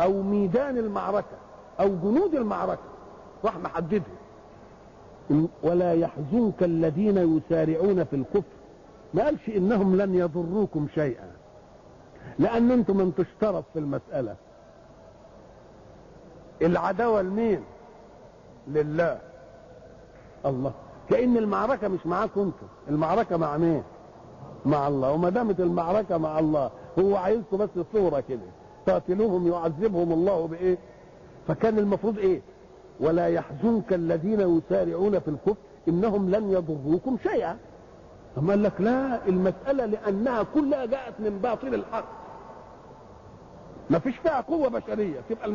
[0.00, 1.36] أو ميدان المعركة؟
[1.80, 2.82] أو جنود المعركة؟
[3.44, 4.02] راح محدده
[5.62, 8.56] ولا يحزنك الذين يسارعون في الكفر.
[9.14, 11.30] ما قالش إنهم لن يضروكم شيئا.
[12.38, 14.36] لأن أنتم من تشترط في المسألة.
[16.62, 17.62] العداوة لمين؟
[18.68, 19.18] لله.
[20.46, 20.72] الله.
[21.10, 22.66] كأن المعركة مش معاكم أنتم.
[22.88, 23.82] المعركة مع مين؟
[24.66, 25.12] مع الله.
[25.12, 28.40] وما دامت المعركة مع الله هو عايزكم بس صورة كده.
[28.88, 30.78] قاتلوهم يعذبهم الله بإيه؟
[31.48, 32.40] فكان المفروض إيه؟
[33.00, 35.56] ولا يحزنك الذين يسارعون في الكفر
[35.88, 37.56] إنهم لن يضروكم شيئا.
[38.38, 42.04] أما قال لك لا المسألة لأنها كلها جاءت من باطل الحق.
[43.90, 45.20] ما فيش فيها قوة بشرية.
[45.28, 45.46] تبقى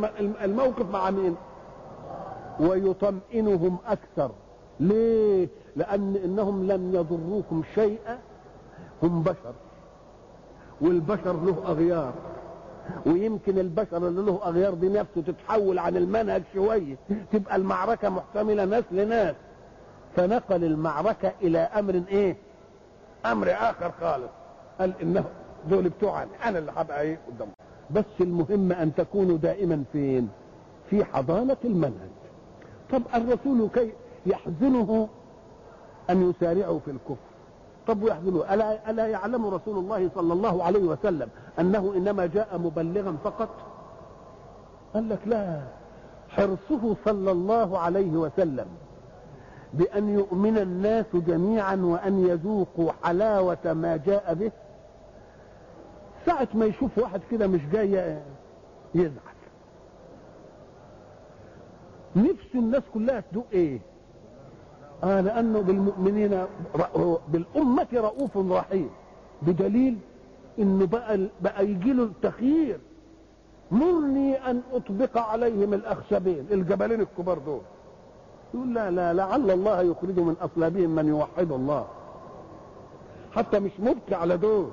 [0.45, 1.35] الموقف مع مين؟
[2.59, 4.31] ويطمئنهم أكثر.
[4.79, 8.19] ليه؟ لأن إنهم لن يضروكم شيئا.
[9.03, 9.53] هم بشر
[10.81, 12.13] والبشر له أغيار
[13.05, 16.95] ويمكن البشر اللي له أغيار دي نفسه تتحول عن المنهج شوية
[17.31, 19.36] تبقى المعركة محتملة ناس لناس.
[20.15, 22.38] فنقل المعركة إلى أمر إيه؟
[23.25, 24.29] أمر آخر خالص.
[24.79, 25.23] قال إنه
[25.69, 27.53] دول بتوعني أنا اللي هبقى إيه قدامهم
[27.91, 30.29] بس المهم أن تكونوا دائما فين؟
[30.89, 32.10] في حضانة المنهج.
[32.91, 33.91] طب الرسول كي
[34.25, 35.10] يحزنه
[36.10, 37.35] أن يسارعوا في الكفر؟
[37.88, 43.17] طب ويحزنه ألا, ألا يعلم رسول الله صلى الله عليه وسلم أنه إنما جاء مبلغا
[43.24, 43.50] فقط؟
[44.93, 45.62] قال لك لا.
[46.30, 48.65] حرصه صلى الله عليه وسلم
[49.74, 54.52] بأن يؤمن الناس جميعا وأن يذوقوا حلاوة ما جاء به.
[56.26, 58.19] ساعة ما يشوف واحد كده مش جاي
[58.95, 59.36] يزعل.
[62.15, 63.80] نفس الناس كلها تدوق إيه؟
[65.03, 66.45] آه لأنه بالمؤمنين
[67.27, 68.89] بالأمة رؤوف رحيم.
[69.41, 69.97] بدليل
[70.60, 72.79] إنه بقى بقى يجي له التخيير.
[73.71, 77.62] مرني أن أطبق عليهم الأخشبين الجبلين الكبار دول.
[78.53, 81.86] يقول لا لا لعل الله يخرج من أصلابهم من يوحد الله.
[83.36, 84.67] حتى مش مبكي على دول.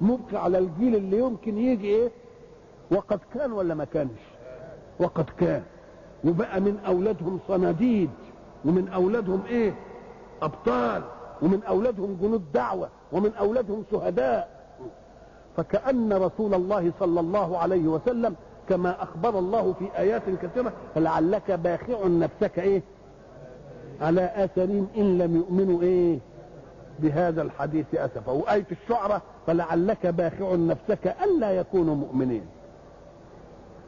[0.00, 2.10] مبكي على الجيل اللي يمكن يجي إيه؟
[2.90, 4.20] وقد كان ولا ما كانش؟
[5.00, 5.62] وقد كان.
[6.24, 8.10] وبقى من أولادهم صناديد.
[8.64, 9.74] ومن أولادهم إيه؟
[10.42, 11.02] أبطال.
[11.42, 12.88] ومن أولادهم جنود دعوة.
[13.12, 14.58] ومن أولادهم شهداء.
[15.56, 18.34] فكأن رسول الله صلى الله عليه وسلم
[18.68, 22.82] كما أخبر الله في آيات كثيرة فلعلك باخع نفسك إيه؟
[24.00, 26.18] على اثرهم إن لم يؤمنوا إيه؟
[26.98, 28.32] بهذا الحديث أسفا.
[28.32, 32.46] وايه الشعراء فلعلك باخع نفسك ألا يكونوا مؤمنين.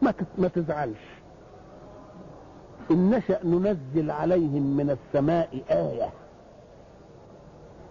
[0.03, 1.20] ما ما تزعلش.
[2.91, 6.09] إن نشأ ننزل عليهم من السماء آية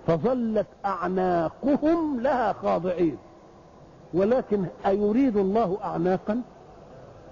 [0.08, 3.18] فظلت أعناقهم لها خاضعين.
[4.14, 6.42] ولكن أيريد الله أعناقا؟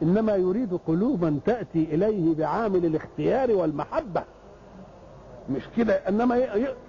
[0.01, 4.23] إنما يريد قلوبا تأتي إليه بعامل الاختيار والمحبة.
[5.49, 6.41] مش كده؟ إنما.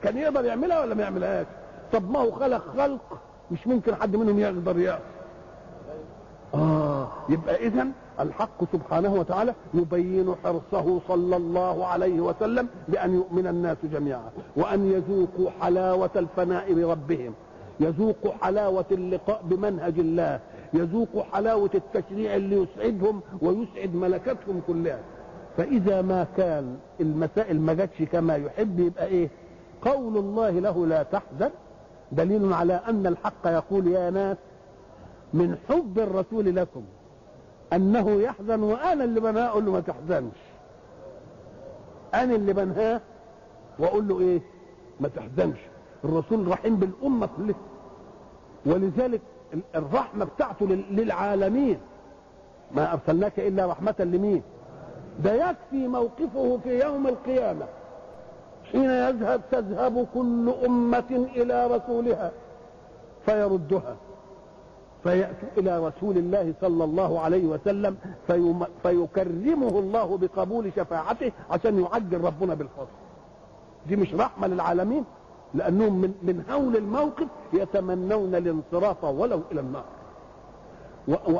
[0.02, 1.46] كان يقدر يعملها ولا ما يعملهاش؟
[1.92, 3.18] طب ما هو خلق خلق
[3.50, 5.00] مش ممكن حد منهم يقدر يعمل.
[6.54, 7.86] آه يبقى إذا
[8.20, 15.50] الحق سبحانه وتعالى يبين حرصه صلى الله عليه وسلم بأن يؤمن الناس جميعا وأن يذوقوا
[15.60, 17.32] حلاوة الفناء بربهم.
[17.80, 20.40] يذوقوا حلاوة اللقاء بمنهج الله.
[20.74, 25.00] يذوقوا حلاوة التشريع اللي يسعدهم ويسعد ملكتهم كلها.
[25.56, 29.28] فإذا ما كان المسائل ما جاتش كما يحب يبقى إيه؟
[29.82, 31.50] قول الله له لا تحزن
[32.12, 34.36] دليل على أن الحق يقول يا ناس
[35.34, 36.82] من حب الرسول لكم.
[37.72, 40.36] أنه يحزن وأنا اللي بنهاه أقول له ما تحزنش.
[42.14, 43.00] أنا اللي بنهاه
[43.78, 44.40] وأقول له إيه؟
[45.00, 45.58] ما تحزنش.
[46.04, 47.56] الرسول رحيم بالأمة كلها.
[48.66, 49.20] ولذلك
[49.74, 51.78] الرحمة بتاعته للعالمين.
[52.72, 54.42] ما أرسلناك إلا رحمة لمين؟
[55.24, 57.66] ده يكفي موقفه في يوم القيامة.
[58.72, 62.32] حين يذهب تذهب كل أمة إلى رسولها
[63.26, 63.96] فيردها.
[65.04, 67.96] فيأتوا إلى رسول الله صلى الله عليه وسلم
[68.82, 72.86] فيكرمه الله بقبول شفاعته عشان يعجل ربنا بالفضل
[73.88, 75.04] دي مش رحمة للعالمين
[75.54, 79.84] لأنهم من, من هول الموقف يتمنون الانصراف ولو إلى النار.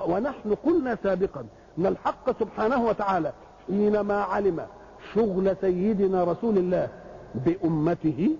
[0.09, 1.45] ونحن قلنا سابقا
[1.79, 3.33] إن الحق سبحانه وتعالى
[3.67, 4.67] حينما علم
[5.15, 6.89] شغل سيدنا رسول الله
[7.35, 8.31] بأمته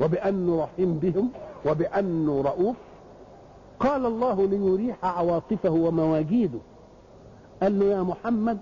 [0.00, 1.30] وبانه رحيم بهم
[1.66, 2.76] وبانه رؤوف
[3.80, 6.58] قال الله ليريح عواطفه ومواجيده.
[7.62, 8.58] قال له يا محمد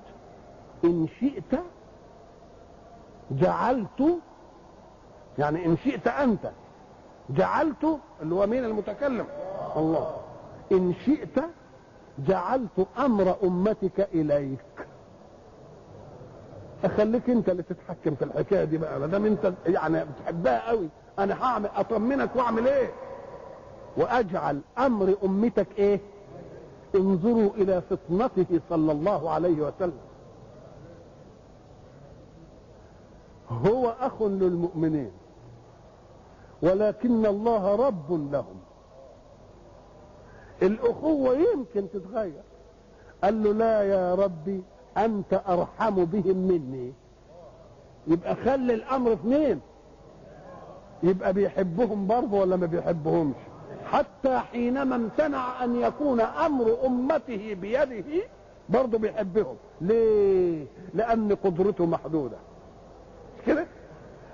[0.85, 1.61] إن شئت
[3.31, 4.19] جعلت
[5.39, 6.51] يعني إن شئت أنت
[7.31, 9.27] جعلت اللي هو مين المتكلم؟
[9.77, 10.17] الله.
[10.73, 11.39] إن شئت
[12.19, 14.59] جعلت أمر أمتك إليك.
[16.85, 19.01] أخليك أنت اللي تتحكم في الحكاية دي بقى.
[19.01, 20.89] ما دام انت يعني بتحبها قوي.
[21.19, 22.91] أنا هعمل أطمنك وأعمل إيه؟
[23.97, 26.01] وأجعل أمر أمتك إيه؟
[26.95, 29.99] انظروا إلى فطنته صلى الله عليه وسلم.
[33.51, 35.11] هو أخ للمؤمنين
[36.63, 38.57] ولكن الله رب لهم.
[40.63, 42.43] الأخوة يمكن تتغير.
[43.25, 44.63] قال له لا يا ربي
[44.97, 46.93] أنت أرحم بهم مني.
[48.07, 49.61] يبقى خلي الأمر في مين
[51.03, 53.37] يبقى بيحبهم برضه ولا ما بيحبهمش؟
[53.93, 58.05] حتى حينما امتنع أن يكون أمر أمته بيده
[58.69, 59.57] برضه بيحبهم.
[59.81, 62.37] ليه؟ لأن قدرته محدودة.
[63.39, 63.67] مش كده؟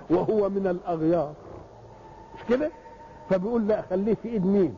[0.09, 1.33] وهو من الأغيار.
[2.35, 2.71] مش كده؟
[3.29, 4.75] فبيقول لا خليه في إيد مين؟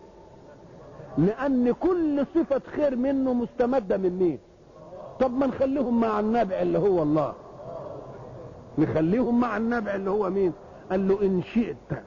[1.17, 4.39] لأن كل صفة خير منه مستمدة من مين؟
[5.19, 7.33] طب ما نخليهم مع النبع اللي هو الله.
[8.77, 10.53] نخليهم مع النبع اللي هو مين؟
[10.91, 12.03] قال له إن شئت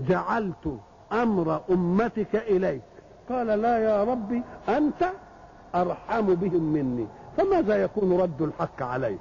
[0.00, 0.78] جعلت
[1.12, 2.82] أمر أمتك إليك.
[3.28, 5.10] قال لا يا ربي أنت
[5.74, 7.06] أرحم بهم مني.
[7.36, 9.18] فماذا يكون رد الحق عليه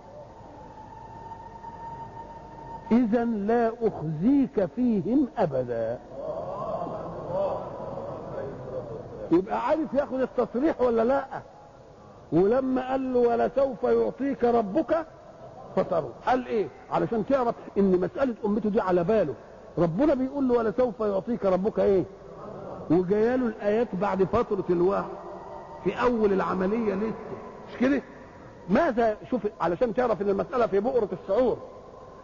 [2.92, 6.00] إذا لا أخزيك فيهم أبدا.
[9.32, 11.26] يبقى عارف ياخد التصريح ولا لا؟
[12.32, 15.06] ولما قال له ولسوف يعطيك ربك
[15.76, 19.34] فتروا قال إيه؟ علشان تعرف إن مسألة أمته دي على باله.
[19.80, 22.04] ربنا بيقول له ولسوف يعطيك ربك إيه؟
[22.92, 25.10] وجاياله الآيات بعد فترة الوحي
[25.84, 27.14] في أول العملية لسه
[27.70, 28.02] مش كده؟
[28.70, 31.58] ماذا شوف علشان تعرف إن المسألة في بؤرة الشعور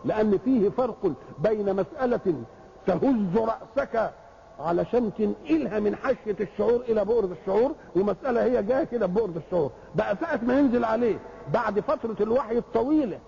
[0.06, 2.44] لأن فيه فرق بين مسألة
[2.88, 4.14] تهز رأسك
[4.60, 9.72] علشان تنقلها من حشية الشعور إلى بؤرة الشعور ومسألة هي جاية كده ببؤره الشعور.
[9.96, 11.20] بقى ساعة ما ينزل عليه
[11.54, 13.20] بعد فترة الوحي الطويلة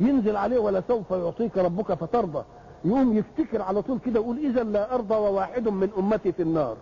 [0.00, 2.44] ينزل عليه ولا سوف يعطيك ربك فترضى
[2.84, 6.76] يقوم يفتكر على طول كده يقول إذا لا ارضى وواحد من أمتي في النار.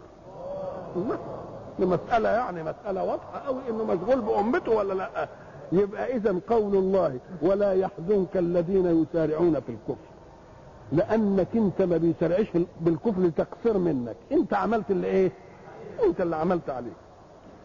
[1.79, 5.29] مسألة يعني مسألة واضحة قوي إنه مشغول بأمته ولا لأ.
[5.73, 10.05] يبقى إذا قول الله ولا يحزنك الذين يسارعون في الكفر.
[10.93, 12.47] لأنك أنت ما بيسارعش
[12.81, 14.17] بالكفر تقصير منك.
[14.33, 15.33] أنت عملت اللي إيه؟
[16.05, 16.97] أنت اللي عملت عليه.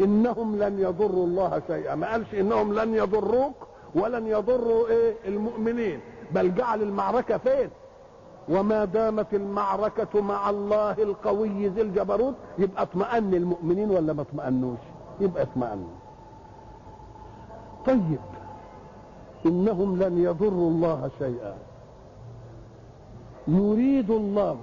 [0.02, 1.96] إنهم لن يضروا الله شيئا.
[1.96, 3.56] ما قالش إنهم لن يضروك
[3.96, 6.00] ولن يضروا إيه؟ المؤمنين.
[6.32, 7.70] بل جعل المعركة فين؟
[8.50, 14.80] وما دامت المعركة مع الله القوي ذي الجبروت يبقى اطمأن المؤمنين ولا ما اطمأنوش؟
[15.20, 15.88] يبقى اطمأنوا
[17.86, 18.20] طيب
[19.46, 21.56] إنهم لن يضروا الله شيئا.
[23.48, 24.58] يريد الله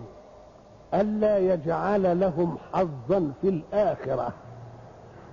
[0.94, 4.32] ألا يجعل لهم حظا في الآخرة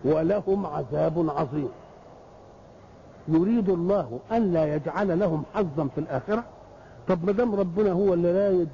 [0.05, 1.69] ولهم عذاب عظيم.
[3.27, 6.43] يريد الله ألا يجعل لهم حظا في الآخرة
[7.07, 8.69] طب ما دام ربنا هو اللي رايد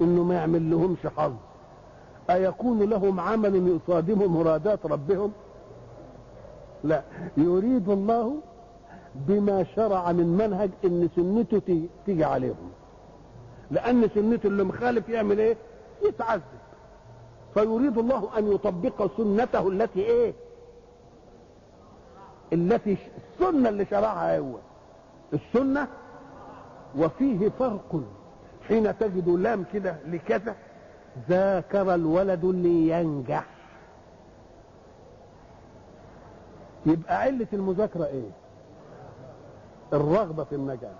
[0.00, 1.32] إنه ما يعمل لهمش حظ
[2.30, 5.32] أيكون لهم عمل يصادم مرادات ربهم؟
[6.84, 7.02] لا
[7.36, 8.34] يريد الله
[9.14, 12.70] بما شرع من منهج إن سنته تيجي عليهم.
[13.70, 15.56] لأن سنته اللي مخالف يعمل إيه؟
[16.08, 16.42] يتعذب.
[17.54, 20.32] فيريد الله أن يطبق سنته التي إيه؟
[22.52, 22.96] التي
[23.40, 24.54] السنة اللي شرعها هو.
[25.32, 25.86] السنة
[26.98, 28.00] وفيه فرق
[28.68, 30.54] حين تجد لام كده لكذا
[31.28, 33.44] ذاكر الولد لينجح.
[36.86, 38.30] يبقى علة المذاكرة إيه؟
[39.92, 40.98] الرغبة في النجاح.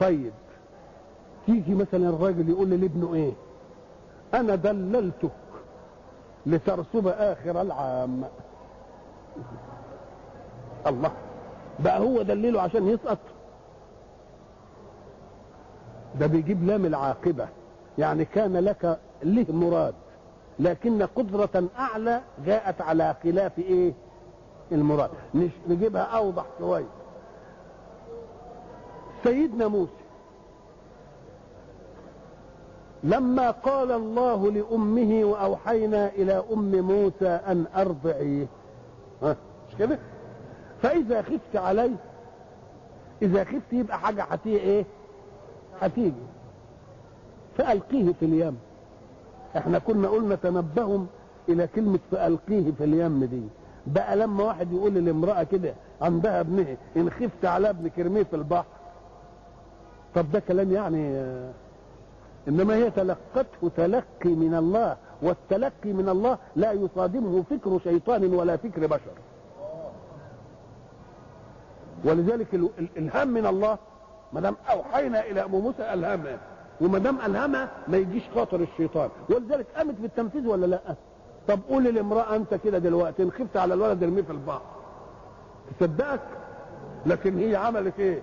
[0.00, 0.32] طيب
[1.46, 3.32] تيجي مثلا الراجل يقول لابنه إيه؟
[4.34, 5.30] أنا دللتك
[6.46, 8.24] لترسب آخر العام.
[10.86, 11.12] الله
[11.78, 13.18] بقى هو دلله عشان يسقط؟
[16.20, 17.48] ده بيجيب لام العاقبة.
[17.98, 19.94] يعني كان لك له مراد
[20.58, 23.92] لكن قدرة أعلى جاءت على خلاف إيه؟
[24.72, 25.10] المراد.
[25.68, 26.84] نجيبها أوضح شوية
[29.24, 29.92] سيدنا موسى
[33.04, 38.46] لما قال الله لأمه وأوحينا إلى أم موسى أن أرضعيه
[39.22, 39.98] مش كده؟
[40.82, 41.96] فإذا خفت عليه
[43.22, 44.84] إذا خفت يبقى حاجة هتيجي إيه؟
[45.80, 46.12] هتيجي
[47.58, 48.58] فألقيه في اليم.
[49.56, 51.06] إحنا كنا قلنا تنبههم
[51.48, 53.42] إلى كلمة فألقيه في اليم دي.
[53.86, 58.64] بقى لما واحد يقول للامرأة كده عندها ابنها إن خفت على ابنك ارميه في البحر.
[60.14, 61.16] طب ده كلام يعني
[62.48, 68.86] إنما هي تلقته تلقي من الله والتلقي من الله لا يصادمه فكر شيطان ولا فكر
[68.86, 69.12] بشر.
[72.04, 73.78] ولذلك ال- ال- الهام من الله
[74.32, 76.38] ما دام أوحينا إلى ام موسى الهمها
[76.80, 79.10] وما دام الهمها ما يجيش خاطر الشيطان.
[79.28, 80.80] ولذلك قامت بالتنفيذ ولا لا؟
[81.48, 84.62] طب قول للامرأة أنت كده دلوقتي إن خفت على الولد ارميه في البحر.
[85.80, 86.20] تصدقك؟
[87.06, 88.22] لكن هي عملت إيه؟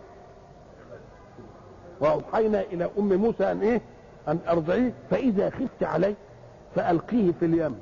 [1.99, 3.81] وأوحينا إلى أم موسى أن إيه؟
[4.27, 4.93] أن أرضعيه.
[5.11, 6.15] فإذا خفت عليه
[6.75, 7.75] فألقيه في اليم.